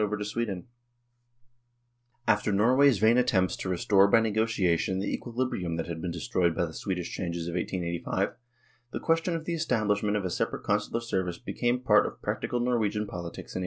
[0.01, 0.67] 70 NORWAY AND THE UNION WITH SWEDEN
[2.27, 6.55] After Norway's vain attempts to restore by negoti ation the equilibrium that had been destroyed
[6.55, 8.33] by the Swedish changes of 1885,
[8.91, 12.59] the question of the estab lishment of a separate Consular service became part of practical
[12.59, 13.59] Norwegian politics in 1891.